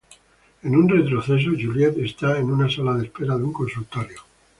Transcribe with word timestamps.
En 0.63 0.75
un 0.75 0.89
retroceso, 0.89 1.51
Juliet 1.55 1.95
está 1.99 2.39
en 2.39 2.49
una 2.49 2.67
sala 2.67 2.95
de 2.95 3.03
espera 3.05 3.37
de 3.37 3.43
un 3.43 3.53
consultorio. 3.53 4.19